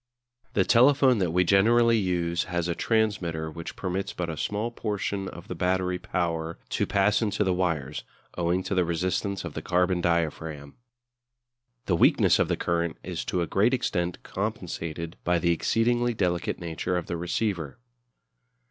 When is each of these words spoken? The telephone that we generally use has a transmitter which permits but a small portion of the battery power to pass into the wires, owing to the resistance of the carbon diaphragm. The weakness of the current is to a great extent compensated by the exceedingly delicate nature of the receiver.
The 0.53 0.65
telephone 0.65 1.19
that 1.19 1.29
we 1.29 1.43
generally 1.43 1.99
use 1.99 2.45
has 2.45 2.67
a 2.67 2.73
transmitter 2.73 3.51
which 3.51 3.75
permits 3.75 4.13
but 4.13 4.31
a 4.31 4.35
small 4.35 4.71
portion 4.71 5.27
of 5.27 5.47
the 5.47 5.53
battery 5.53 5.99
power 5.99 6.57
to 6.69 6.87
pass 6.87 7.21
into 7.21 7.43
the 7.43 7.53
wires, 7.53 8.03
owing 8.35 8.63
to 8.63 8.73
the 8.73 8.83
resistance 8.83 9.45
of 9.45 9.53
the 9.53 9.61
carbon 9.61 10.01
diaphragm. 10.01 10.73
The 11.85 11.95
weakness 11.95 12.39
of 12.39 12.47
the 12.47 12.57
current 12.57 12.97
is 13.03 13.23
to 13.25 13.43
a 13.43 13.45
great 13.45 13.75
extent 13.75 14.23
compensated 14.23 15.17
by 15.23 15.37
the 15.37 15.51
exceedingly 15.51 16.15
delicate 16.15 16.57
nature 16.57 16.97
of 16.97 17.05
the 17.05 17.15
receiver. 17.15 17.77